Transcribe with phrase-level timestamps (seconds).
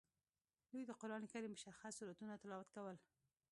[0.71, 2.97] دوی د قران کریم مشخص سورتونه تلاوت کول.